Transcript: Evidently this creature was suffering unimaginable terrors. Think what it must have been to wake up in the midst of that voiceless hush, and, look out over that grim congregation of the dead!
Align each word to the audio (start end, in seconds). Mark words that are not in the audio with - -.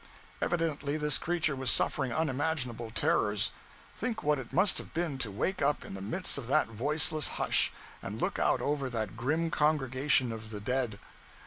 Evidently 0.41 0.97
this 0.97 1.19
creature 1.19 1.55
was 1.55 1.69
suffering 1.69 2.11
unimaginable 2.11 2.89
terrors. 2.89 3.51
Think 3.95 4.23
what 4.23 4.39
it 4.39 4.51
must 4.51 4.79
have 4.79 4.95
been 4.95 5.19
to 5.19 5.29
wake 5.29 5.61
up 5.61 5.85
in 5.85 5.93
the 5.93 6.01
midst 6.01 6.39
of 6.39 6.47
that 6.47 6.69
voiceless 6.69 7.27
hush, 7.37 7.71
and, 8.01 8.19
look 8.19 8.39
out 8.39 8.63
over 8.63 8.89
that 8.89 9.15
grim 9.15 9.51
congregation 9.51 10.31
of 10.31 10.49
the 10.49 10.59
dead! 10.59 10.97